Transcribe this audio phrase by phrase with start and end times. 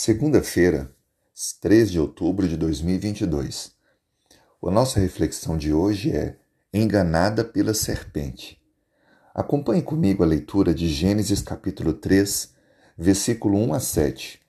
[0.00, 0.94] Segunda-feira,
[1.60, 3.72] 3 de outubro de 2022.
[4.64, 6.36] A nossa reflexão de hoje é
[6.72, 8.62] Enganada pela Serpente.
[9.34, 12.54] Acompanhe comigo a leitura de Gênesis capítulo 3,
[12.96, 14.40] versículo 1 a 7.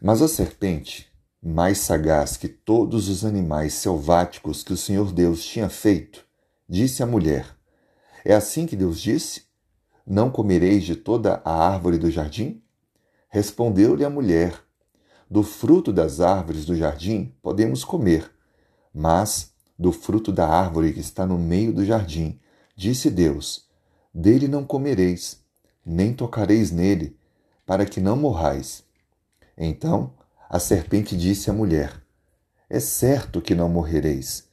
[0.00, 1.12] Mas a serpente,
[1.42, 6.24] mais sagaz que todos os animais selváticos que o Senhor Deus tinha feito,
[6.66, 7.54] disse à mulher:
[8.24, 9.42] É assim que Deus disse?
[10.06, 12.62] Não comereis de toda a árvore do jardim?
[13.36, 14.58] Respondeu-lhe a mulher:
[15.30, 18.30] Do fruto das árvores do jardim podemos comer,
[18.94, 22.40] mas do fruto da árvore que está no meio do jardim,
[22.74, 23.66] disse Deus:
[24.14, 25.44] Dele não comereis,
[25.84, 27.14] nem tocareis nele,
[27.66, 28.82] para que não morrais.
[29.54, 30.14] Então
[30.48, 31.92] a serpente disse à mulher:
[32.70, 34.48] É certo que não morrereis,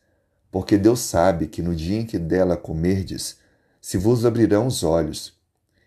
[0.51, 3.37] porque Deus sabe que no dia em que dela comerdes,
[3.79, 5.39] se vos abrirão os olhos,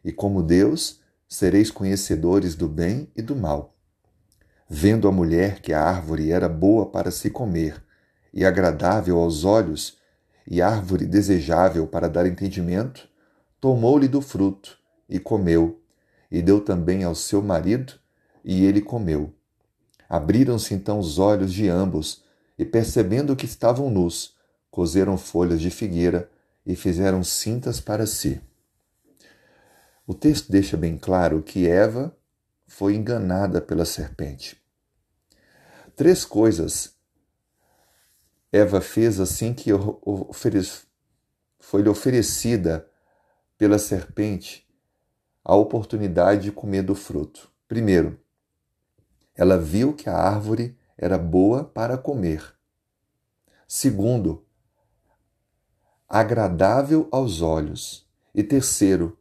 [0.03, 3.75] e como Deus, sereis conhecedores do bem e do mal.
[4.69, 7.83] Vendo a mulher que a árvore era boa para se comer,
[8.33, 9.99] e agradável aos olhos,
[10.47, 13.09] e árvore desejável para dar entendimento,
[13.61, 15.81] tomou-lhe do fruto e comeu,
[16.31, 17.95] e deu também ao seu marido,
[18.45, 19.33] e ele comeu.
[20.09, 22.25] Abriram-se então os olhos de ambos,
[22.59, 24.35] e percebendo que estavam nus,
[24.71, 26.31] coseram folhas de figueira
[26.65, 28.41] e fizeram cintas para si.
[30.07, 32.17] O texto deixa bem claro que Eva
[32.67, 34.63] foi enganada pela serpente.
[35.97, 36.97] Três coisas
[38.53, 39.71] Eva fez assim que
[41.59, 42.89] foi-lhe oferecida
[43.59, 44.65] pela serpente
[45.45, 47.51] a oportunidade de comer do fruto.
[47.67, 48.21] Primeiro,
[49.35, 52.55] ela viu que a árvore era boa para comer.
[53.67, 54.47] Segundo,
[56.09, 58.09] agradável aos olhos.
[58.35, 59.19] E terceiro,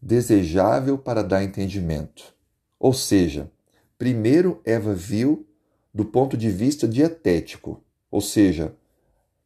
[0.00, 2.34] desejável para dar entendimento.
[2.78, 3.50] Ou seja,
[3.98, 5.46] primeiro Eva viu
[5.92, 8.74] do ponto de vista dietético, ou seja,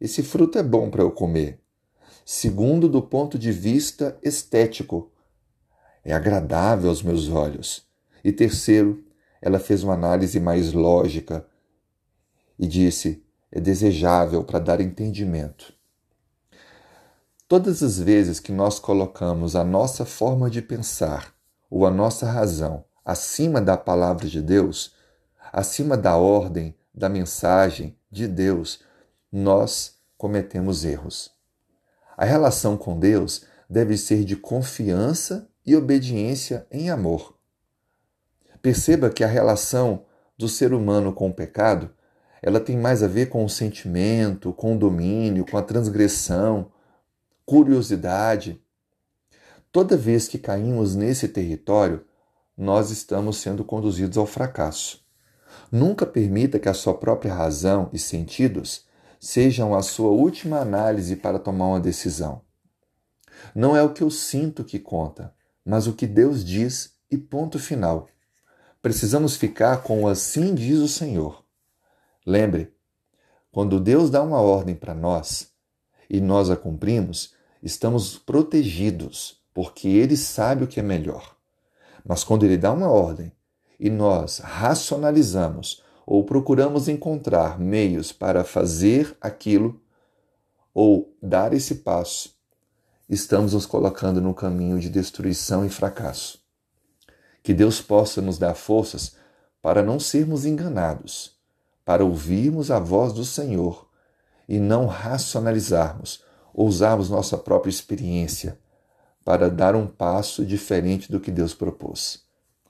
[0.00, 1.60] esse fruto é bom para eu comer.
[2.24, 5.10] Segundo, do ponto de vista estético,
[6.04, 7.86] é agradável aos meus olhos.
[8.22, 9.04] E terceiro,
[9.40, 11.46] ela fez uma análise mais lógica
[12.58, 15.73] e disse: é desejável para dar entendimento.
[17.46, 21.34] Todas as vezes que nós colocamos a nossa forma de pensar
[21.68, 24.94] ou a nossa razão acima da palavra de Deus,
[25.52, 28.80] acima da ordem, da mensagem de Deus,
[29.30, 31.32] nós cometemos erros.
[32.16, 37.36] A relação com Deus deve ser de confiança e obediência em amor.
[38.62, 40.06] Perceba que a relação
[40.38, 41.90] do ser humano com o pecado,
[42.40, 46.72] ela tem mais a ver com o sentimento, com o domínio, com a transgressão,
[47.44, 48.62] curiosidade.
[49.70, 52.04] Toda vez que caímos nesse território,
[52.56, 55.04] nós estamos sendo conduzidos ao fracasso.
[55.70, 58.86] Nunca permita que a sua própria razão e sentidos
[59.20, 62.42] sejam a sua última análise para tomar uma decisão.
[63.54, 65.34] Não é o que eu sinto que conta,
[65.64, 68.08] mas o que Deus diz e ponto final.
[68.80, 71.44] Precisamos ficar com o assim diz o Senhor.
[72.26, 72.72] Lembre,
[73.50, 75.52] quando Deus dá uma ordem para nós
[76.08, 77.33] e nós a cumprimos,
[77.64, 81.34] estamos protegidos, porque ele sabe o que é melhor.
[82.04, 83.32] Mas quando ele dá uma ordem
[83.80, 89.80] e nós racionalizamos ou procuramos encontrar meios para fazer aquilo
[90.74, 92.34] ou dar esse passo,
[93.08, 96.44] estamos nos colocando no caminho de destruição e fracasso.
[97.42, 99.16] Que Deus possa nos dar forças
[99.62, 101.38] para não sermos enganados,
[101.82, 103.88] para ouvirmos a voz do Senhor
[104.46, 106.22] e não racionalizarmos
[106.54, 108.58] usarmos nossa própria experiência
[109.24, 112.22] para dar um passo diferente do que Deus propôs.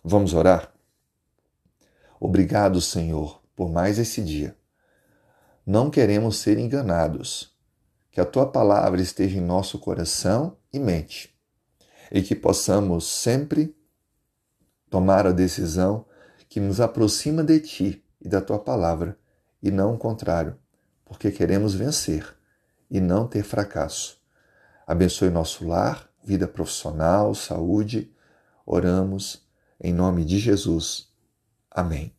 [0.03, 0.73] Vamos orar?
[2.19, 4.57] Obrigado, Senhor, por mais esse dia.
[5.67, 7.53] Não queremos ser enganados.
[8.11, 11.35] Que a tua palavra esteja em nosso coração e mente
[12.13, 13.77] e que possamos sempre
[14.89, 16.07] tomar a decisão
[16.49, 19.19] que nos aproxima de ti e da tua palavra
[19.61, 20.57] e não o contrário,
[21.05, 22.37] porque queremos vencer
[22.95, 24.23] e não ter fracasso.
[24.87, 28.15] Abençoe nosso lar, vida profissional, saúde.
[28.65, 29.45] Oramos
[29.81, 31.09] em nome de Jesus.
[31.69, 32.15] Amém.